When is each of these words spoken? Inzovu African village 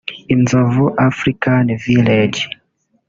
Inzovu 0.33 0.83
African 1.07 1.67
village 1.85 2.41